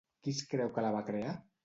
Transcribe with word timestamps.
Qui 0.27 0.31
es 0.35 0.39
creu 0.53 0.71
que 0.77 0.85
la 0.85 0.91
va 0.97 1.03
crear? 1.11 1.35